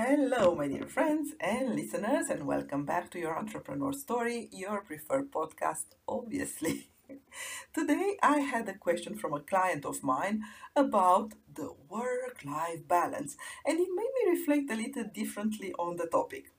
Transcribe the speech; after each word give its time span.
Hello, 0.00 0.54
my 0.54 0.68
dear 0.68 0.86
friends 0.86 1.32
and 1.40 1.74
listeners, 1.74 2.28
and 2.30 2.46
welcome 2.46 2.84
back 2.84 3.10
to 3.10 3.18
your 3.18 3.36
entrepreneur 3.36 3.92
story, 3.92 4.48
your 4.52 4.80
preferred 4.82 5.32
podcast, 5.32 5.86
obviously. 6.06 6.90
Today, 7.74 8.16
I 8.22 8.40
had 8.40 8.68
a 8.68 8.78
question 8.78 9.16
from 9.16 9.34
a 9.34 9.40
client 9.40 9.84
of 9.84 10.04
mine 10.04 10.44
about 10.76 11.34
the 11.52 11.74
work 11.88 12.44
life 12.44 12.86
balance, 12.86 13.36
and 13.66 13.80
it 13.80 13.88
made 13.94 14.12
me 14.18 14.38
reflect 14.38 14.70
a 14.70 14.76
little 14.76 15.10
differently 15.12 15.72
on 15.78 15.96
the 15.96 16.06
topic. 16.06 16.52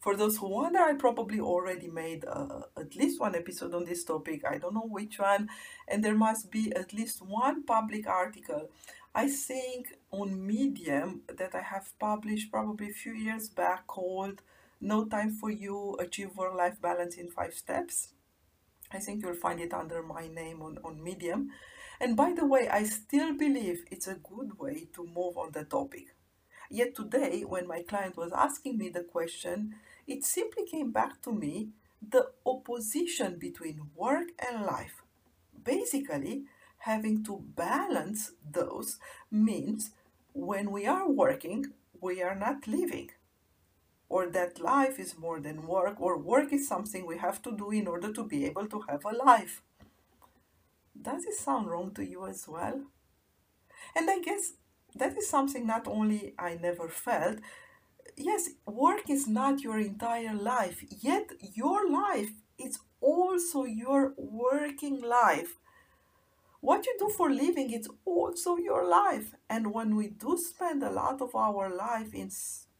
For 0.00 0.16
those 0.16 0.38
who 0.38 0.48
wonder, 0.48 0.78
I 0.78 0.94
probably 0.94 1.40
already 1.40 1.88
made 1.88 2.24
uh, 2.24 2.62
at 2.76 2.94
least 2.96 3.20
one 3.20 3.34
episode 3.34 3.74
on 3.74 3.84
this 3.84 4.04
topic. 4.04 4.44
I 4.44 4.58
don't 4.58 4.74
know 4.74 4.86
which 4.88 5.18
one, 5.18 5.48
and 5.88 6.04
there 6.04 6.14
must 6.14 6.50
be 6.50 6.72
at 6.74 6.92
least 6.92 7.20
one 7.22 7.64
public 7.64 8.06
article 8.06 8.70
I 9.14 9.28
think 9.28 9.94
on 10.10 10.46
Medium 10.46 11.22
that 11.28 11.54
I 11.54 11.62
have 11.62 11.98
published 11.98 12.52
probably 12.52 12.90
a 12.90 12.92
few 12.92 13.12
years 13.12 13.48
back 13.48 13.86
called 13.86 14.42
No 14.80 15.06
Time 15.06 15.32
for 15.32 15.50
You 15.50 15.96
Achieve 15.98 16.36
Work 16.36 16.54
Life 16.54 16.80
Balance 16.80 17.16
in 17.16 17.30
Five 17.30 17.54
Steps. 17.54 18.12
I 18.92 18.98
think 18.98 19.22
you'll 19.22 19.34
find 19.34 19.60
it 19.60 19.74
under 19.74 20.02
my 20.02 20.28
name 20.28 20.62
on, 20.62 20.78
on 20.84 21.02
Medium. 21.02 21.50
And 22.00 22.16
by 22.16 22.32
the 22.32 22.46
way, 22.46 22.68
I 22.68 22.84
still 22.84 23.36
believe 23.36 23.84
it's 23.90 24.06
a 24.06 24.14
good 24.14 24.58
way 24.58 24.88
to 24.94 25.04
move 25.04 25.36
on 25.36 25.52
the 25.52 25.64
topic. 25.64 26.14
Yet 26.70 26.94
today, 26.94 27.42
when 27.42 27.66
my 27.66 27.82
client 27.82 28.16
was 28.16 28.32
asking 28.32 28.78
me 28.78 28.90
the 28.90 29.02
question, 29.02 29.74
it 30.06 30.24
simply 30.24 30.64
came 30.66 30.92
back 30.92 31.22
to 31.22 31.32
me 31.32 31.70
the 32.06 32.28
opposition 32.46 33.38
between 33.38 33.90
work 33.96 34.28
and 34.38 34.64
life. 34.64 35.02
Basically, 35.64 36.44
having 36.88 37.22
to 37.24 37.44
balance 37.54 38.32
those 38.58 38.98
means 39.30 39.90
when 40.32 40.70
we 40.70 40.86
are 40.86 41.06
working, 41.24 41.66
we 42.00 42.22
are 42.22 42.34
not 42.34 42.66
living. 42.66 43.10
Or 44.08 44.26
that 44.30 44.58
life 44.58 44.98
is 44.98 45.18
more 45.18 45.38
than 45.38 45.66
work, 45.66 46.00
or 46.00 46.16
work 46.16 46.50
is 46.52 46.66
something 46.66 47.06
we 47.06 47.18
have 47.18 47.42
to 47.42 47.52
do 47.62 47.70
in 47.70 47.86
order 47.86 48.10
to 48.12 48.24
be 48.24 48.46
able 48.46 48.66
to 48.68 48.80
have 48.88 49.04
a 49.04 49.14
life. 49.14 49.60
Does 51.08 51.24
it 51.26 51.34
sound 51.34 51.70
wrong 51.70 51.92
to 51.94 52.04
you 52.04 52.26
as 52.26 52.48
well? 52.48 52.78
And 53.94 54.08
I 54.10 54.18
guess 54.20 54.52
that 54.94 55.16
is 55.18 55.28
something 55.28 55.66
not 55.66 55.86
only 55.86 56.34
I 56.38 56.54
never 56.54 56.88
felt. 56.88 57.38
Yes, 58.16 58.50
work 58.66 59.10
is 59.10 59.28
not 59.28 59.60
your 59.60 59.78
entire 59.78 60.34
life, 60.34 60.82
yet 61.08 61.26
your 61.62 61.88
life 61.90 62.32
is 62.58 62.78
also 63.00 63.64
your 63.64 64.14
working 64.16 65.00
life 65.02 65.52
what 66.60 66.86
you 66.86 66.94
do 66.98 67.08
for 67.08 67.30
living 67.30 67.72
is 67.72 67.88
also 68.04 68.56
your 68.56 68.86
life. 68.86 69.34
And 69.48 69.72
when 69.72 69.96
we 69.96 70.08
do 70.08 70.36
spend 70.36 70.82
a 70.82 70.90
lot 70.90 71.20
of 71.20 71.34
our 71.34 71.70
life 71.74 72.12
in 72.14 72.30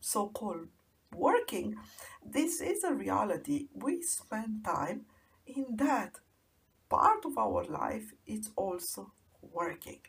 so-called 0.01 0.69
working 1.15 1.75
this 2.25 2.61
is 2.61 2.85
a 2.85 2.93
reality. 2.93 3.69
We 3.75 4.03
spend 4.03 4.65
time 4.65 5.07
in 5.47 5.77
that 5.77 6.17
part 6.89 7.25
of 7.25 7.39
our 7.39 7.65
life 7.65 8.13
is 8.27 8.51
also 8.57 9.13
working. 9.41 10.01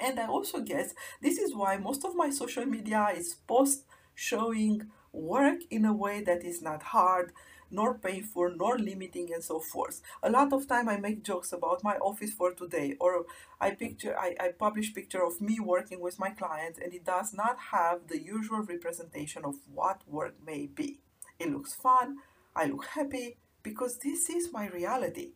And 0.00 0.18
i 0.20 0.26
also 0.26 0.60
guess 0.60 0.94
this 1.20 1.38
is 1.38 1.54
why 1.54 1.76
most 1.76 2.04
of 2.04 2.14
my 2.14 2.30
social 2.30 2.64
media 2.64 3.08
is 3.16 3.34
post 3.46 3.84
showing 4.14 4.90
work 5.12 5.60
in 5.70 5.84
a 5.84 5.92
way 5.92 6.22
that 6.22 6.44
is 6.44 6.62
not 6.62 6.82
hard 6.84 7.32
nor 7.70 7.94
painful, 7.94 8.54
nor 8.56 8.78
limiting, 8.78 9.32
and 9.32 9.42
so 9.42 9.60
forth. 9.60 10.00
A 10.22 10.30
lot 10.30 10.52
of 10.52 10.66
time 10.66 10.88
I 10.88 10.96
make 10.96 11.22
jokes 11.22 11.52
about 11.52 11.84
my 11.84 11.96
office 11.96 12.32
for 12.32 12.52
today, 12.52 12.96
or 13.00 13.26
I 13.60 13.72
picture 13.72 14.18
I, 14.18 14.34
I 14.40 14.48
publish 14.58 14.94
picture 14.94 15.24
of 15.24 15.40
me 15.40 15.60
working 15.60 16.00
with 16.00 16.18
my 16.18 16.30
clients, 16.30 16.78
and 16.78 16.92
it 16.94 17.04
does 17.04 17.32
not 17.32 17.58
have 17.72 18.08
the 18.08 18.20
usual 18.22 18.62
representation 18.62 19.44
of 19.44 19.56
what 19.72 20.02
work 20.06 20.34
may 20.44 20.66
be. 20.66 21.00
It 21.38 21.52
looks 21.52 21.74
fun, 21.74 22.18
I 22.54 22.66
look 22.66 22.86
happy, 22.86 23.38
because 23.62 23.98
this 23.98 24.30
is 24.30 24.52
my 24.52 24.68
reality. 24.68 25.32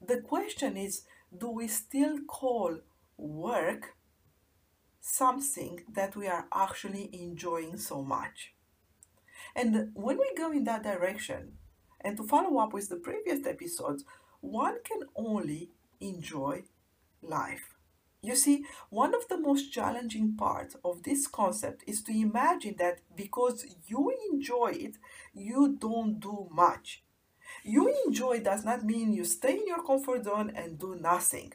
The 0.00 0.20
question 0.20 0.76
is, 0.76 1.02
do 1.36 1.50
we 1.50 1.68
still 1.68 2.20
call 2.26 2.78
work 3.16 3.94
something 5.00 5.80
that 5.92 6.14
we 6.14 6.26
are 6.28 6.46
actually 6.54 7.10
enjoying 7.12 7.78
so 7.78 8.02
much? 8.02 8.54
And 9.58 9.90
when 9.94 10.18
we 10.18 10.30
go 10.36 10.52
in 10.52 10.62
that 10.64 10.84
direction, 10.84 11.54
and 12.00 12.16
to 12.16 12.22
follow 12.22 12.58
up 12.60 12.72
with 12.72 12.88
the 12.90 12.94
previous 12.94 13.44
episodes, 13.44 14.04
one 14.40 14.76
can 14.84 15.00
only 15.16 15.70
enjoy 16.00 16.62
life. 17.22 17.74
You 18.22 18.36
see, 18.36 18.64
one 18.88 19.16
of 19.16 19.26
the 19.26 19.36
most 19.36 19.72
challenging 19.72 20.36
parts 20.36 20.76
of 20.84 21.02
this 21.02 21.26
concept 21.26 21.82
is 21.88 22.04
to 22.04 22.12
imagine 22.16 22.76
that 22.78 23.00
because 23.16 23.66
you 23.88 24.14
enjoy 24.32 24.74
it, 24.74 24.94
you 25.34 25.76
don't 25.76 26.20
do 26.20 26.46
much. 26.52 27.02
You 27.64 27.92
enjoy 28.06 28.38
does 28.38 28.64
not 28.64 28.84
mean 28.84 29.12
you 29.12 29.24
stay 29.24 29.54
in 29.54 29.66
your 29.66 29.82
comfort 29.82 30.24
zone 30.24 30.52
and 30.54 30.78
do 30.78 30.94
nothing. 30.94 31.54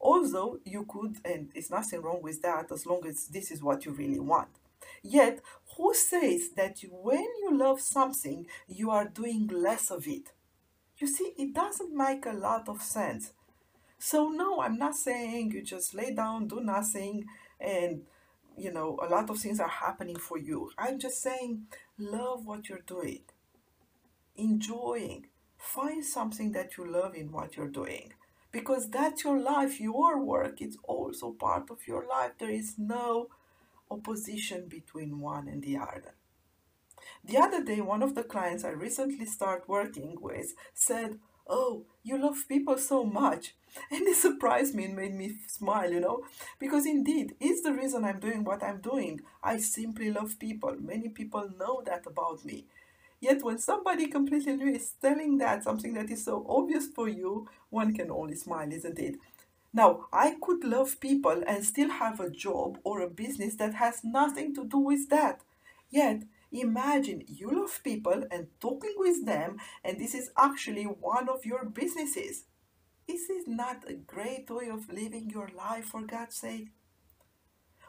Although 0.00 0.60
you 0.64 0.86
could, 0.88 1.18
and 1.26 1.50
it's 1.54 1.70
nothing 1.70 2.00
wrong 2.00 2.22
with 2.22 2.40
that 2.40 2.72
as 2.72 2.86
long 2.86 3.06
as 3.06 3.26
this 3.26 3.50
is 3.50 3.62
what 3.62 3.84
you 3.84 3.92
really 3.92 4.20
want. 4.20 4.48
Yet, 5.02 5.40
who 5.76 5.94
says 5.94 6.50
that 6.56 6.78
when 6.90 7.26
you 7.42 7.56
love 7.56 7.80
something, 7.80 8.46
you 8.68 8.90
are 8.90 9.08
doing 9.08 9.46
less 9.48 9.90
of 9.90 10.06
it? 10.06 10.32
You 10.98 11.06
see, 11.06 11.32
it 11.36 11.54
doesn't 11.54 11.94
make 11.94 12.26
a 12.26 12.32
lot 12.32 12.68
of 12.68 12.82
sense. 12.82 13.32
So, 13.98 14.28
no, 14.28 14.60
I'm 14.60 14.78
not 14.78 14.96
saying 14.96 15.52
you 15.52 15.62
just 15.62 15.94
lay 15.94 16.14
down, 16.14 16.46
do 16.46 16.60
nothing, 16.60 17.24
and 17.60 18.02
you 18.56 18.72
know, 18.72 18.98
a 19.02 19.08
lot 19.08 19.30
of 19.30 19.38
things 19.38 19.58
are 19.58 19.68
happening 19.68 20.16
for 20.16 20.38
you. 20.38 20.70
I'm 20.78 21.00
just 21.00 21.20
saying, 21.20 21.66
love 21.98 22.46
what 22.46 22.68
you're 22.68 22.86
doing, 22.86 23.22
enjoying, 24.36 25.26
find 25.58 26.04
something 26.04 26.52
that 26.52 26.76
you 26.76 26.90
love 26.90 27.14
in 27.16 27.32
what 27.32 27.56
you're 27.56 27.68
doing 27.68 28.12
because 28.54 28.88
that's 28.88 29.24
your 29.24 29.40
life, 29.40 29.80
your 29.80 30.22
work 30.22 30.60
It's 30.60 30.78
also 30.84 31.32
part 31.32 31.70
of 31.70 31.88
your 31.88 32.06
life. 32.06 32.32
There 32.38 32.50
is 32.50 32.76
no 32.78 33.28
opposition 33.94 34.68
between 34.68 35.20
one 35.20 35.48
and 35.48 35.62
the 35.62 35.76
other. 35.76 36.14
The 37.24 37.38
other 37.38 37.62
day, 37.62 37.80
one 37.80 38.02
of 38.02 38.14
the 38.14 38.22
clients 38.22 38.64
I 38.64 38.70
recently 38.70 39.26
started 39.26 39.68
working 39.68 40.16
with 40.20 40.54
said, 40.74 41.18
Oh, 41.46 41.84
you 42.02 42.18
love 42.18 42.48
people 42.48 42.78
so 42.78 43.04
much. 43.04 43.54
And 43.90 44.06
it 44.06 44.16
surprised 44.16 44.74
me 44.74 44.84
and 44.84 44.96
made 44.96 45.14
me 45.14 45.36
smile, 45.48 45.90
you 45.90 46.00
know, 46.00 46.20
because 46.60 46.86
indeed, 46.86 47.34
it's 47.40 47.62
the 47.62 47.72
reason 47.72 48.04
I'm 48.04 48.20
doing 48.20 48.44
what 48.44 48.62
I'm 48.62 48.80
doing. 48.80 49.20
I 49.42 49.58
simply 49.58 50.10
love 50.12 50.38
people. 50.38 50.76
Many 50.78 51.08
people 51.08 51.50
know 51.58 51.82
that 51.84 52.06
about 52.06 52.44
me. 52.44 52.66
Yet, 53.20 53.42
when 53.42 53.58
somebody 53.58 54.06
completely 54.06 54.54
new 54.54 54.72
is 54.74 54.92
telling 55.02 55.38
that 55.38 55.64
something 55.64 55.94
that 55.94 56.10
is 56.10 56.24
so 56.24 56.46
obvious 56.48 56.86
for 56.94 57.08
you, 57.08 57.48
one 57.70 57.94
can 57.94 58.10
only 58.10 58.36
smile, 58.36 58.70
isn't 58.70 58.98
it? 58.98 59.16
Now, 59.76 60.06
I 60.12 60.36
could 60.40 60.62
love 60.62 61.00
people 61.00 61.42
and 61.48 61.64
still 61.64 61.90
have 61.90 62.20
a 62.20 62.30
job 62.30 62.78
or 62.84 63.00
a 63.00 63.10
business 63.10 63.56
that 63.56 63.74
has 63.74 64.04
nothing 64.04 64.54
to 64.54 64.64
do 64.64 64.78
with 64.78 65.08
that. 65.10 65.40
Yet, 65.90 66.22
imagine 66.52 67.24
you 67.26 67.50
love 67.50 67.80
people 67.82 68.22
and 68.30 68.46
talking 68.60 68.94
with 68.96 69.26
them, 69.26 69.56
and 69.82 69.98
this 69.98 70.14
is 70.14 70.30
actually 70.38 70.84
one 70.84 71.28
of 71.28 71.44
your 71.44 71.64
businesses. 71.64 72.44
Is 73.08 73.26
this 73.26 73.48
not 73.48 73.82
a 73.88 73.94
great 73.94 74.48
way 74.48 74.68
of 74.68 74.88
living 74.88 75.28
your 75.28 75.50
life, 75.56 75.86
for 75.86 76.02
God's 76.02 76.36
sake? 76.36 76.68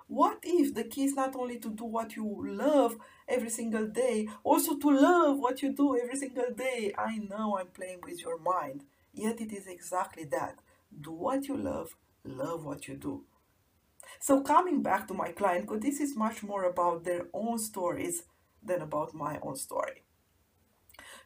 What 0.08 0.40
if 0.42 0.74
the 0.74 0.86
key 0.86 1.04
is 1.04 1.14
not 1.14 1.36
only 1.36 1.60
to 1.60 1.70
do 1.70 1.86
what 1.86 2.16
you 2.16 2.48
love 2.50 2.98
every 3.28 3.52
single 3.52 3.86
day, 3.86 4.28
also 4.44 4.76
to 4.80 4.90
love 4.90 5.38
what 5.38 5.62
you 5.62 5.72
do 5.72 6.00
every 6.00 6.18
single 6.18 6.52
day? 6.52 6.96
I 6.98 7.18
know 7.18 7.60
I'm 7.60 7.68
playing 7.68 8.02
with 8.04 8.22
your 8.22 8.40
mind, 8.40 8.86
yet 9.14 9.40
it 9.40 9.52
is 9.52 9.68
exactly 9.68 10.24
that 10.26 10.58
do 11.02 11.12
what 11.12 11.48
you 11.48 11.58
love, 11.58 11.96
love 12.24 12.66
what 12.66 12.88
you 12.88 12.96
do. 12.96 13.24
So, 14.20 14.42
coming 14.42 14.82
back 14.82 15.08
to 15.08 15.14
my 15.14 15.32
client, 15.32 15.68
because 15.68 15.82
this 15.82 16.00
is 16.00 16.16
much 16.16 16.44
more 16.44 16.64
about 16.64 17.04
their 17.04 17.28
own 17.34 17.58
stories 17.58 18.24
than 18.64 18.82
about 18.82 19.14
my 19.14 19.40
own 19.42 19.56
story. 19.56 20.04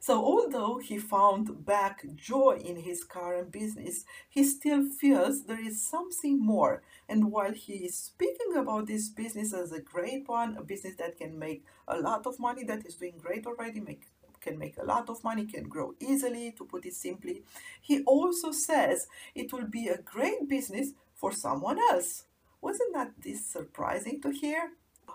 So, 0.01 0.24
although 0.24 0.77
he 0.77 0.98
found 0.98 1.66
back 1.66 2.06
joy 2.16 2.62
in 2.63 2.77
his 2.77 3.04
current 3.04 3.51
business, 3.51 4.06
he 4.30 4.45
still 4.45 4.86
feels 4.86 5.44
there 5.44 5.60
is 5.60 5.86
something 5.86 6.39
more. 6.39 6.83
And 7.10 7.31
while 7.31 7.51
he 7.54 7.74
is 7.86 7.98
speaking 7.98 8.56
about 8.56 8.88
this 8.88 9.10
business 9.10 9.54
as 9.54 9.74
a 9.74 9.81
great 9.81 10.27
one, 10.27 10.56
a 10.57 10.63
business 10.63 10.95
that 10.98 11.18
can 11.18 11.38
make 11.38 11.66
a 11.88 11.98
lot 12.00 12.25
of 12.25 12.39
money, 12.39 12.63
that 12.63 12.86
is 12.86 12.95
doing 12.95 13.18
great 13.18 13.45
already, 13.45 13.81
make 13.81 14.06
can 14.41 14.57
make 14.57 14.77
a 14.77 14.86
lot 14.86 15.09
of 15.09 15.24
money, 15.24 15.45
can 15.45 15.68
grow 15.68 15.94
easily, 16.00 16.51
to 16.57 16.65
put 16.65 16.86
it 16.86 16.94
simply. 16.94 17.44
He 17.81 18.03
also 18.03 18.51
says 18.51 19.07
it 19.36 19.51
will 19.53 19.68
be 19.68 19.88
a 19.88 20.01
great 20.01 20.47
business 20.47 20.91
for 21.15 21.31
someone 21.31 21.80
else. 21.91 22.25
Wasn't 22.62 22.94
that 22.94 23.12
this 23.21 23.45
surprising 23.45 24.21
to 24.21 24.31
hear? 24.31 24.71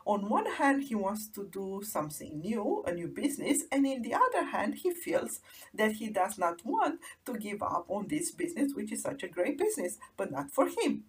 on 0.06 0.28
one 0.28 0.46
hand, 0.46 0.82
he 0.84 0.94
wants 0.94 1.28
to 1.28 1.48
do 1.50 1.80
something 1.82 2.40
new, 2.40 2.84
a 2.86 2.92
new 2.92 3.08
business, 3.08 3.62
and 3.72 3.86
in 3.86 4.02
the 4.02 4.14
other 4.14 4.44
hand, 4.44 4.74
he 4.74 4.90
feels 4.92 5.40
that 5.72 5.92
he 5.92 6.10
does 6.10 6.38
not 6.38 6.64
want 6.64 7.00
to 7.24 7.38
give 7.38 7.62
up 7.62 7.86
on 7.88 8.08
this 8.08 8.30
business, 8.30 8.74
which 8.74 8.92
is 8.92 9.02
such 9.02 9.22
a 9.22 9.28
great 9.28 9.56
business, 9.56 9.98
but 10.16 10.30
not 10.30 10.50
for 10.50 10.68
him. 10.68 11.04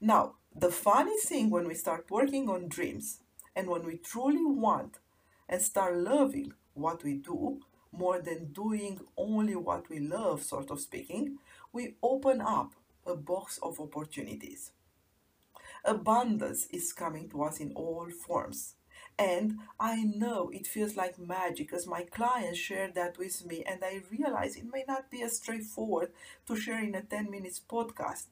Now, 0.00 0.34
the 0.54 0.70
funny 0.70 1.18
thing 1.18 1.50
when 1.50 1.66
we 1.66 1.74
start 1.74 2.10
working 2.10 2.48
on 2.48 2.68
dreams 2.68 3.20
and 3.54 3.68
when 3.68 3.84
we 3.84 3.96
truly 3.98 4.44
want 4.44 4.98
and 5.48 5.60
start 5.60 5.96
loving 5.96 6.54
what 6.74 7.02
we 7.02 7.14
do 7.14 7.60
more 7.92 8.20
than 8.20 8.52
doing 8.52 9.00
only 9.16 9.54
what 9.54 9.88
we 9.88 10.00
love, 10.00 10.42
sort 10.42 10.70
of 10.70 10.80
speaking, 10.80 11.38
we 11.72 11.94
open 12.02 12.40
up 12.40 12.74
a 13.06 13.14
box 13.14 13.58
of 13.62 13.80
opportunities. 13.80 14.72
Abundance 15.84 16.66
is 16.70 16.92
coming 16.92 17.28
to 17.28 17.42
us 17.42 17.60
in 17.60 17.72
all 17.74 18.08
forms. 18.10 18.74
And 19.18 19.58
I 19.78 20.02
know 20.02 20.50
it 20.52 20.66
feels 20.66 20.96
like 20.96 21.18
magic 21.18 21.72
as 21.72 21.86
my 21.86 22.02
clients 22.02 22.58
share 22.58 22.90
that 22.94 23.16
with 23.16 23.46
me, 23.46 23.62
and 23.64 23.84
I 23.84 24.02
realize 24.10 24.56
it 24.56 24.72
may 24.72 24.84
not 24.88 25.10
be 25.10 25.22
as 25.22 25.36
straightforward 25.36 26.10
to 26.46 26.56
share 26.56 26.82
in 26.82 26.94
a 26.96 27.02
10 27.02 27.30
minutes 27.30 27.60
podcast. 27.60 28.26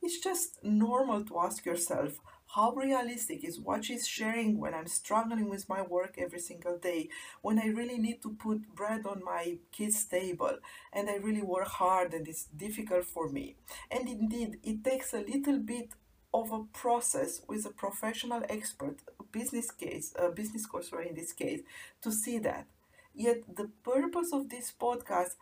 It's 0.00 0.18
just 0.20 0.62
normal 0.64 1.24
to 1.24 1.38
ask 1.40 1.66
yourself 1.66 2.20
how 2.54 2.72
realistic 2.72 3.44
is 3.44 3.60
what 3.60 3.84
she's 3.84 4.06
sharing 4.06 4.58
when 4.58 4.74
I'm 4.74 4.86
struggling 4.86 5.48
with 5.48 5.68
my 5.68 5.82
work 5.82 6.14
every 6.18 6.38
single 6.38 6.78
day, 6.78 7.08
when 7.42 7.58
I 7.58 7.66
really 7.66 7.98
need 7.98 8.22
to 8.22 8.30
put 8.30 8.74
bread 8.74 9.06
on 9.06 9.22
my 9.24 9.58
kids' 9.72 10.04
table, 10.04 10.58
and 10.92 11.10
I 11.10 11.16
really 11.16 11.42
work 11.42 11.68
hard 11.68 12.14
and 12.14 12.26
it's 12.26 12.44
difficult 12.44 13.04
for 13.04 13.28
me. 13.28 13.56
And 13.90 14.08
indeed, 14.08 14.58
it 14.62 14.84
takes 14.84 15.12
a 15.12 15.18
little 15.20 15.58
bit 15.58 15.90
of 16.32 16.52
a 16.52 16.64
process 16.72 17.42
with 17.48 17.66
a 17.66 17.70
professional 17.70 18.42
expert, 18.48 18.96
a 19.18 19.24
business 19.24 19.70
case, 19.70 20.12
a 20.16 20.30
business 20.30 20.66
coach, 20.66 20.92
in 20.92 21.14
this 21.14 21.32
case, 21.32 21.60
to 22.02 22.12
see 22.12 22.38
that. 22.38 22.66
Yet 23.14 23.56
the 23.56 23.70
purpose 23.82 24.30
of 24.32 24.50
this 24.50 24.72
podcast, 24.78 25.36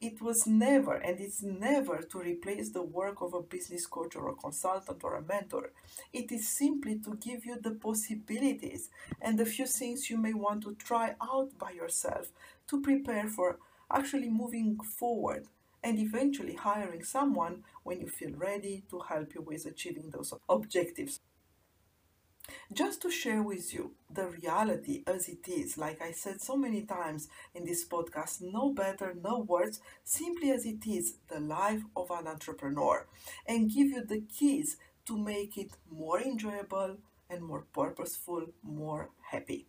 it 0.00 0.20
was 0.20 0.46
never 0.46 0.94
and 0.94 1.20
it's 1.20 1.42
never 1.42 2.02
to 2.02 2.18
replace 2.18 2.70
the 2.70 2.82
work 2.82 3.22
of 3.22 3.32
a 3.32 3.40
business 3.40 3.86
coach 3.86 4.14
or 4.14 4.28
a 4.28 4.34
consultant 4.34 5.02
or 5.02 5.14
a 5.16 5.22
mentor. 5.22 5.70
It 6.12 6.30
is 6.30 6.56
simply 6.56 6.98
to 7.00 7.16
give 7.16 7.46
you 7.46 7.58
the 7.60 7.72
possibilities 7.72 8.90
and 9.20 9.38
the 9.38 9.46
few 9.46 9.66
things 9.66 10.10
you 10.10 10.18
may 10.18 10.34
want 10.34 10.62
to 10.64 10.74
try 10.74 11.14
out 11.22 11.58
by 11.58 11.70
yourself 11.70 12.30
to 12.68 12.82
prepare 12.82 13.28
for 13.28 13.58
actually 13.90 14.28
moving 14.28 14.78
forward 14.98 15.46
and 15.82 15.98
eventually 15.98 16.54
hiring 16.54 17.02
someone 17.02 17.62
when 17.84 18.00
you 18.00 18.08
feel 18.08 18.32
ready 18.32 18.82
to 18.90 18.98
help 18.98 19.34
you 19.34 19.40
with 19.40 19.64
achieving 19.66 20.10
those 20.10 20.34
objectives. 20.48 21.20
Just 22.72 23.02
to 23.02 23.10
share 23.10 23.42
with 23.42 23.74
you 23.74 23.92
the 24.10 24.26
reality 24.26 25.02
as 25.06 25.28
it 25.28 25.48
is, 25.48 25.76
like 25.78 26.00
I 26.00 26.12
said 26.12 26.40
so 26.40 26.56
many 26.56 26.82
times 26.82 27.28
in 27.54 27.64
this 27.64 27.86
podcast, 27.86 28.40
no 28.40 28.72
better, 28.72 29.14
no 29.14 29.38
words, 29.38 29.80
simply 30.04 30.50
as 30.50 30.64
it 30.64 30.86
is 30.86 31.16
the 31.28 31.40
life 31.40 31.82
of 31.96 32.10
an 32.10 32.26
entrepreneur, 32.26 33.06
and 33.46 33.72
give 33.72 33.88
you 33.88 34.04
the 34.04 34.20
keys 34.20 34.76
to 35.06 35.16
make 35.16 35.56
it 35.56 35.72
more 35.90 36.20
enjoyable 36.20 36.98
and 37.30 37.42
more 37.42 37.66
purposeful, 37.72 38.46
more 38.62 39.10
happy. 39.30 39.66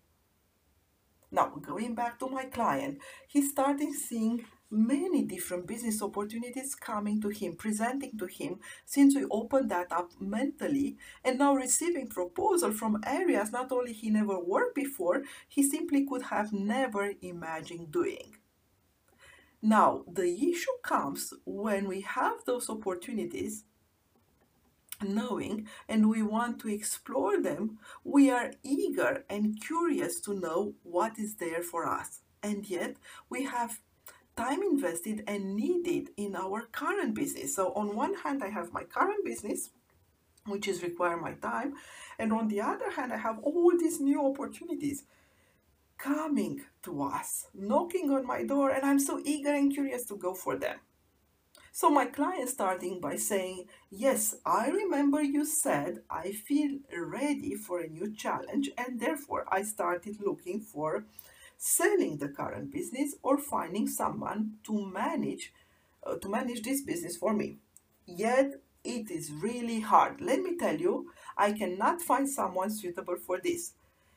Now, 1.32 1.50
going 1.50 1.94
back 1.94 2.20
to 2.20 2.30
my 2.30 2.46
client, 2.46 3.00
he 3.28 3.42
started 3.42 3.94
seeing 3.94 4.46
many 4.70 5.24
different 5.24 5.68
business 5.68 6.02
opportunities 6.02 6.76
coming 6.76 7.22
to 7.22 7.30
him, 7.30 7.56
presenting 7.56 8.18
to 8.18 8.26
him, 8.26 8.60
since 8.86 9.16
we 9.16 9.26
opened 9.32 9.72
that 9.72 9.92
up 9.92 10.12
mentally, 10.20 10.98
and 11.24 11.40
now 11.40 11.54
receiving 11.54 12.08
proposal 12.08 12.72
from 12.72 13.02
areas 13.06 13.52
not 13.52 13.72
only 13.72 13.94
he 13.94 14.10
never 14.10 14.40
worked 14.40 14.76
before, 14.76 15.24
he 15.48 15.64
simply 15.64 16.06
could 16.06 16.24
have 16.24 16.52
never 16.52 17.14
imagined 17.22 17.92
doing. 17.92 18.36
Now, 19.62 20.04
the 20.08 20.32
issue 20.52 20.78
comes 20.84 21.34
when 21.46 21.88
we 21.88 22.02
have 22.02 22.46
those 22.46 22.70
opportunities 22.70 23.64
knowing 25.02 25.68
and 25.88 26.10
we 26.10 26.22
want 26.22 26.60
to 26.60 26.70
explore 26.70 27.42
them, 27.42 27.80
we 28.04 28.30
are 28.30 28.54
eager 28.64 29.26
and 29.30 29.60
curious 29.62 30.20
to 30.22 30.34
know 30.34 30.74
what 30.84 31.18
is 31.18 31.36
there 31.36 31.62
for 31.62 31.88
us. 31.88 32.22
And 32.44 32.70
yet, 32.70 32.98
we 33.30 33.44
have 33.46 33.80
time 34.38 34.62
invested 34.62 35.24
and 35.28 35.56
needed 35.56 36.10
in 36.16 36.36
our 36.36 36.68
current 36.72 37.16
business. 37.16 37.56
So 37.56 37.74
on 37.74 37.96
one 37.96 38.14
hand, 38.14 38.44
I 38.44 38.50
have 38.50 38.72
my 38.72 38.84
current 38.84 39.26
business, 39.26 39.72
which 40.46 40.68
is 40.68 40.84
require 40.84 41.18
my 41.18 41.34
time, 41.34 41.74
and 42.20 42.32
on 42.32 42.48
the 42.48 42.62
other 42.62 42.92
hand, 42.92 43.12
I 43.12 43.18
have 43.18 43.40
all 43.40 43.72
these 43.78 44.00
new 44.00 44.26
opportunities 44.26 45.04
coming 45.98 46.62
to 46.84 47.04
us, 47.04 47.48
knocking 47.54 48.12
on 48.12 48.26
my 48.26 48.44
door, 48.44 48.70
and 48.70 48.86
I'm 48.86 49.00
so 49.00 49.20
eager 49.26 49.54
and 49.54 49.74
curious 49.74 50.06
to 50.06 50.16
go 50.16 50.34
for 50.34 50.56
them. 50.56 50.78
So 51.72 51.90
my 51.92 52.06
client 52.06 52.50
starting 52.50 53.00
by 53.00 53.18
saying, 53.18 53.66
Yes, 53.92 54.36
I 54.46 54.70
remember 54.70 55.22
you 55.22 55.46
said 55.46 56.02
I 56.10 56.32
feel 56.32 56.80
ready 56.96 57.56
for 57.56 57.80
a 57.80 57.88
new 57.88 58.14
challenge, 58.16 58.70
and 58.78 59.00
therefore 59.00 59.46
I 59.48 59.64
started 59.64 60.18
looking 60.20 60.60
for 60.60 61.06
selling 61.58 62.18
the 62.18 62.30
current 62.30 62.72
business 62.72 63.16
or 63.24 63.38
finding 63.38 63.88
someone 63.88 64.54
to 64.64 64.86
manage 64.92 65.52
uh, 66.06 66.16
to 66.18 66.30
manage 66.30 66.62
this 66.62 66.82
business 66.82 67.18
for 67.18 67.34
me. 67.34 67.58
Yet 68.06 68.62
it 68.84 69.12
is 69.12 69.32
really 69.32 69.82
hard. 69.82 70.22
Let 70.22 70.42
me 70.42 70.56
tell 70.58 70.78
you 70.78 71.12
i 71.38 71.52
cannot 71.52 72.02
find 72.02 72.28
someone 72.30 72.70
suitable 72.72 73.18
for 73.18 73.40
this. 73.40 73.74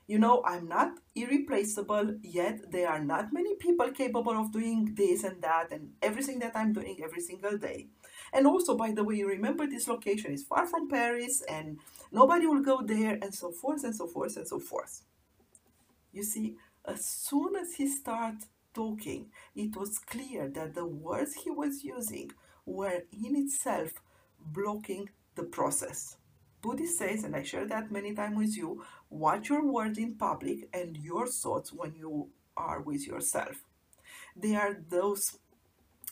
You 0.07 0.19
know 0.19 0.43
i'm 0.45 0.69
not 0.69 0.99
irreplaceable 1.15 2.17
yet 2.23 2.71
there 2.73 2.89
are 2.89 3.03
not 3.05 3.33
many 3.33 3.55
people 3.55 3.91
capable 3.93 4.37
of 4.41 4.53
doing 4.53 4.95
this 4.97 5.23
and 5.25 5.41
that 5.43 5.71
and 5.71 5.93
everything 6.03 6.41
that 6.41 6.57
i'm 6.57 6.73
doing 6.73 7.01
every 7.03 7.21
single 7.21 7.57
day. 7.59 7.87
And 8.33 8.47
also 8.47 8.77
by 8.77 8.93
the 8.93 9.05
way 9.05 9.17
you 9.17 9.29
remember 9.29 9.67
this 9.67 9.89
location 9.89 10.33
is 10.33 10.43
far 10.45 10.67
from 10.67 10.89
paris 10.89 11.43
and 11.49 11.79
nobody 12.13 12.47
will 12.47 12.63
go 12.63 12.83
there 12.83 13.19
and 13.23 13.35
so 13.35 13.51
forth 13.51 13.85
and 13.85 13.95
so 13.95 14.07
forth 14.07 14.37
and 14.37 14.47
so 14.47 14.59
forth. 14.59 15.03
You 16.13 16.25
see 16.25 16.57
as 16.91 17.05
soon 17.05 17.57
as 17.57 17.75
he 17.75 17.87
started 17.89 18.45
talking, 18.75 19.31
it 19.55 19.77
was 19.77 19.99
clear 19.99 20.49
that 20.49 20.75
the 20.75 20.85
words 20.85 21.35
he 21.35 21.51
was 21.51 21.85
using 21.85 22.31
were 22.67 23.05
in 23.13 23.37
itself 23.37 23.93
blocking 24.39 25.09
the 25.35 25.43
process. 25.45 26.17
Buddhist 26.63 26.99
says, 26.99 27.25
and 27.25 27.35
I 27.35 27.43
share 27.43 27.67
that 27.67 27.91
many 27.91 28.15
times 28.15 28.37
with 28.37 28.57
you, 28.57 28.85
watch 29.09 29.49
your 29.49 29.65
words 29.65 29.99
in 29.99 30.17
public 30.17 30.69
and 30.75 30.97
your 30.97 31.27
thoughts 31.27 31.73
when 31.73 31.95
you 31.95 32.29
are 32.57 32.81
with 32.81 33.07
yourself. 33.07 33.65
They 34.37 34.55
are 34.57 34.77
those, 34.89 35.39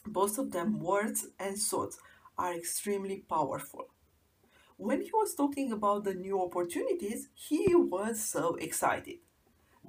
both 0.06 0.38
of 0.38 0.52
them, 0.52 0.80
words 0.80 1.26
and 1.38 1.56
thoughts, 1.58 1.99
are 2.38 2.54
extremely 2.54 3.25
powerful. 3.28 3.88
When 4.76 5.02
he 5.02 5.11
was 5.12 5.35
talking 5.35 5.73
about 5.73 6.04
the 6.04 6.14
new 6.14 6.40
opportunities, 6.40 7.28
he 7.35 7.75
was 7.75 8.23
so 8.25 8.54
excited 8.54 9.18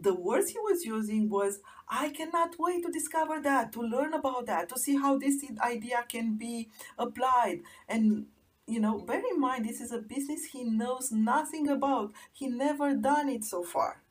the 0.01 0.13
words 0.13 0.51
he 0.51 0.59
was 0.59 0.85
using 0.85 1.29
was 1.29 1.59
i 1.87 2.09
cannot 2.09 2.55
wait 2.59 2.83
to 2.83 2.91
discover 2.91 3.39
that 3.41 3.71
to 3.71 3.81
learn 3.81 4.13
about 4.13 4.45
that 4.45 4.69
to 4.69 4.77
see 4.79 4.95
how 4.97 5.17
this 5.17 5.43
idea 5.61 6.03
can 6.07 6.35
be 6.37 6.69
applied. 6.97 7.61
And 7.87 8.27
you 8.67 8.79
know 8.79 8.99
bear 8.99 9.21
in 9.31 9.39
mind 9.39 9.65
this 9.65 9.81
is 9.81 9.91
a 9.91 9.99
business 9.99 10.45
he 10.45 10.63
knows 10.63 11.11
nothing 11.11 11.67
about. 11.69 12.13
He 12.31 12.47
never 12.47 12.93
done 12.95 13.29
it 13.29 13.43
so 13.43 13.63
far. 13.63 14.01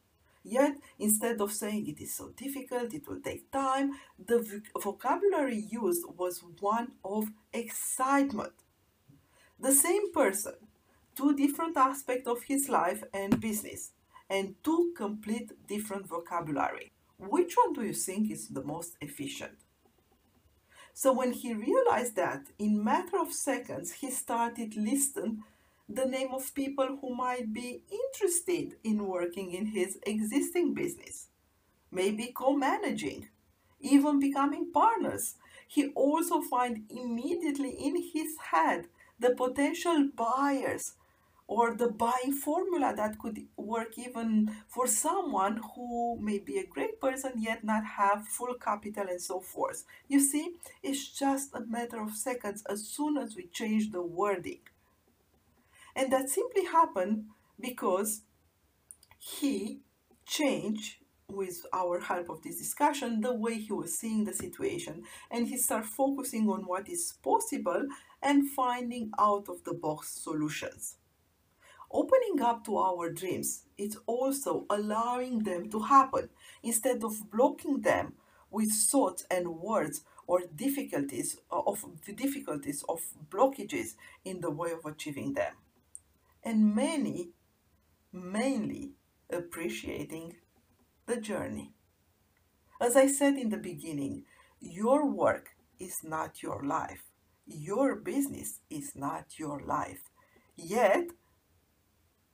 Yet 0.45 0.77
instead 0.99 1.41
of 1.41 1.53
saying 1.53 1.87
it 1.89 2.01
is 2.01 2.15
so 2.15 2.31
difficult 2.31 2.95
it 2.95 3.07
will 3.07 3.21
take 3.21 3.51
time 3.51 3.93
the 4.19 4.63
vocabulary 4.83 5.65
used 5.71 6.05
was 6.17 6.43
one 6.61 6.93
of 7.05 7.29
excitement. 7.53 8.53
The 9.61 9.73
same 9.73 10.13
person 10.13 10.55
two 11.15 11.35
different 11.35 11.77
aspects 11.77 12.29
of 12.29 12.43
his 12.45 12.69
life 12.69 13.03
and 13.13 13.41
business 13.41 13.93
and 14.31 14.55
two 14.63 14.93
complete 14.97 15.53
different 15.67 16.07
vocabulary. 16.07 16.93
Which 17.19 17.55
one 17.57 17.73
do 17.73 17.83
you 17.83 17.95
think 17.95 18.31
is 18.31 18.49
the 18.49 18.63
most 18.63 18.97
efficient? 19.01 19.59
So 20.95 21.13
when 21.13 21.33
he 21.33 21.55
realized 21.55 22.17
that, 22.17 22.49
in 22.59 22.83
matter 22.83 23.19
of 23.21 23.33
seconds, 23.33 23.93
he 23.93 24.11
started 24.11 24.77
listing 24.77 25.45
the 25.89 26.05
name 26.05 26.29
of 26.33 26.55
people 26.55 26.99
who 27.01 27.15
might 27.15 27.53
be 27.53 27.83
interested 27.91 28.77
in 28.85 29.07
working 29.07 29.53
in 29.53 29.67
his 29.67 29.99
existing 30.05 30.75
business, 30.75 31.29
maybe 31.91 32.33
co-managing, 32.35 33.29
even 33.81 34.19
becoming 34.19 34.71
partners. 34.73 35.37
He 35.67 35.89
also 35.95 36.41
find 36.41 36.85
immediately 36.91 37.71
in 37.71 37.97
his 38.13 38.37
head 38.51 38.89
the 39.19 39.31
potential 39.31 40.09
buyers 40.15 40.95
or 41.49 41.75
the 41.75 41.89
buying 41.89 42.33
formula 42.33 42.93
that 42.95 43.19
could 43.19 43.41
work 43.57 43.99
even 43.99 44.55
for 44.69 44.87
someone 44.87 45.59
who 45.75 46.19
may 46.21 46.39
be 46.39 46.59
a 46.59 46.67
great 46.67 47.01
person 47.01 47.33
yet 47.39 47.65
not 47.65 47.83
have 47.85 48.29
full 48.29 48.55
capital 48.55 49.07
and 49.09 49.21
so 49.21 49.41
forth. 49.41 49.85
You 50.09 50.21
see, 50.21 50.57
it's 50.83 51.09
just 51.09 51.55
a 51.55 51.61
matter 51.61 52.03
of 52.03 52.15
seconds 52.15 52.63
as 52.69 52.87
soon 52.87 53.17
as 53.17 53.35
we 53.35 53.47
change 53.47 53.91
the 53.91 54.03
wording. 54.03 54.61
And 55.97 56.13
that 56.13 56.29
simply 56.29 56.67
happened 56.67 57.25
because 57.59 58.21
he 59.19 59.81
changed 60.27 60.97
with 61.31 61.65
our 61.73 61.99
help 62.01 62.29
of 62.29 62.43
this 62.43 62.59
discussion 62.59 63.23
the 63.23 63.33
way 63.33 63.55
he 63.59 63.73
was 63.73 63.99
seeing 63.99 64.25
the 64.25 64.33
situation 64.33 65.03
and 65.31 65.49
he 65.49 65.57
started 65.57 65.89
focusing 65.89 66.49
on 66.49 66.61
what 66.63 66.89
is 66.89 67.15
possible 67.23 67.87
and 68.23 68.51
finding 68.51 69.11
out 69.19 69.47
of 69.49 69.63
the 69.65 69.75
box 69.75 70.09
solutions 70.09 70.97
opening 71.91 72.41
up 72.43 72.65
to 72.65 72.77
our 72.77 73.11
dreams 73.11 73.65
it's 73.77 73.97
also 74.07 74.67
allowing 74.71 75.41
them 75.41 75.71
to 75.71 75.81
happen 75.81 76.29
instead 76.63 77.03
of 77.03 77.31
blocking 77.31 77.81
them 77.81 78.13
with 78.51 78.71
thoughts 78.73 79.25
and 79.31 79.49
words 79.61 80.03
or 80.27 80.43
difficulties 80.55 81.39
uh, 81.51 81.61
of 81.67 81.85
the 82.07 82.13
difficulties 82.13 82.85
of 82.89 83.01
blockages 83.31 83.95
in 84.25 84.41
the 84.41 84.51
way 84.51 84.71
of 84.73 84.85
achieving 84.85 85.35
them 85.35 85.55
and 86.45 86.75
many 86.75 87.31
mainly 88.13 88.93
appreciating 89.31 90.37
the 91.07 91.17
journey. 91.21 91.73
As 92.81 92.97
I 92.97 93.07
said 93.07 93.37
in 93.37 93.51
the 93.51 93.57
beginning, 93.59 94.25
your 94.61 95.07
work 95.07 95.51
is 95.79 96.03
not 96.05 96.43
your 96.43 96.63
life. 96.63 97.05
Your 97.47 97.97
business 97.97 98.61
is 98.71 98.93
not 98.95 99.39
your 99.39 99.61
life. 99.61 100.11
Yet, 100.57 101.09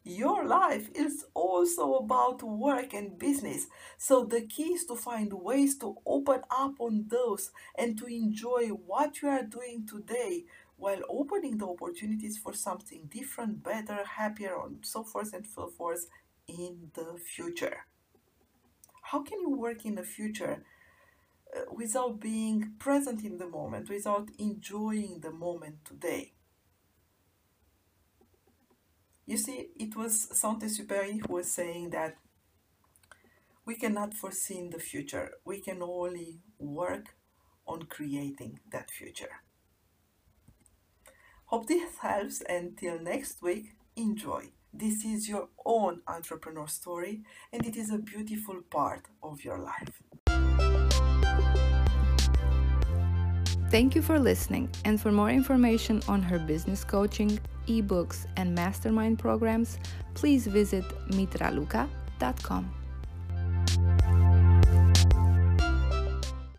your 0.05 0.45
life 0.47 0.91
is 0.95 1.25
also 1.33 1.95
about 1.95 2.43
work 2.43 2.93
and 2.93 3.19
business. 3.19 3.67
So 3.97 4.25
the 4.25 4.43
key 4.43 4.75
is 4.75 4.85
to 4.87 4.97
find 4.97 5.33
ways 5.33 5.79
to 5.79 5.97
open 6.05 6.43
up 6.51 6.75
on 6.79 7.07
those 7.09 7.51
and 7.75 7.97
to 7.99 8.07
enjoy 8.07 8.69
what 8.69 9.23
you 9.23 9.29
are 9.29 9.43
doing 9.43 9.87
today 9.87 10.45
while 10.77 11.01
opening 11.09 11.57
the 11.57 11.67
opportunities 11.67 12.37
for 12.37 12.53
something 12.53 13.09
different, 13.11 13.63
better, 13.63 14.05
happier, 14.05 14.57
and 14.67 14.85
so 14.85 15.05
forth 15.05 15.33
and 15.33 15.47
so 15.47 15.69
forth 15.69 16.07
in 16.47 16.91
the 16.93 17.19
future. 17.19 17.87
How 19.01 19.23
can 19.23 19.41
you 19.41 19.51
work 19.51 19.87
in 19.87 19.95
the 19.95 20.03
future 20.03 20.65
uh, 21.57 21.61
without 21.73 22.21
being 22.21 22.73
present 22.79 23.25
in 23.25 23.39
the 23.39 23.47
moment, 23.47 23.89
without 23.89 24.29
enjoying 24.39 25.21
the 25.21 25.31
moment 25.31 25.85
today? 25.87 26.33
You 29.27 29.39
see, 29.39 29.69
it 29.77 29.97
was 29.97 30.29
Saint-Exupéry 30.39 31.27
who 31.27 31.33
was 31.35 31.51
saying 31.51 31.91
that 31.91 32.17
we 33.65 33.75
cannot 33.75 34.13
foresee 34.13 34.59
in 34.59 34.69
the 34.69 34.79
future. 34.79 35.31
We 35.47 35.61
can 35.61 35.83
only 35.83 36.41
work 36.59 37.17
on 37.67 37.85
creating 37.85 38.61
that 38.71 38.91
future. 38.91 39.41
Hope 41.47 41.67
this 41.67 41.97
helps. 42.03 42.43
Until 42.47 43.01
next 43.01 43.41
week, 43.41 43.77
enjoy. 43.97 44.51
This 44.75 45.05
is 45.05 45.27
your 45.29 45.49
own 45.65 46.03
entrepreneur 46.07 46.67
story 46.67 47.23
and 47.53 47.65
it 47.65 47.77
is 47.77 47.91
a 47.91 47.99
beautiful 47.99 48.61
part 48.71 49.07
of 49.23 49.43
your 49.43 49.59
life. 49.59 50.03
Thank 53.71 53.95
you 53.95 54.03
for 54.03 54.19
listening. 54.19 54.69
And 54.85 55.01
for 55.01 55.11
more 55.11 55.31
information 55.31 56.03
on 56.09 56.23
her 56.23 56.39
business 56.39 56.85
coaching, 56.85 57.41
ebooks, 57.67 58.27
and 58.37 58.55
mastermind 58.55 59.19
programs, 59.19 59.79
please 60.15 60.47
visit 60.47 60.85
mitraluka.com. 61.11 62.84